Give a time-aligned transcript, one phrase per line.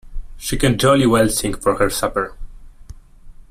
[0.35, 2.35] She can jolly well sing for her supper!